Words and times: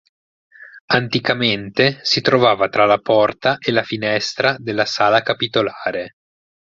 Anticamente 0.93 1.99
si 2.01 2.21
trovava 2.21 2.69
tra 2.69 2.85
la 2.87 2.97
porta 2.97 3.59
e 3.59 3.71
la 3.71 3.83
finestra 3.83 4.55
della 4.57 4.85
Sala 4.87 5.21
Capitolare. 5.21 6.15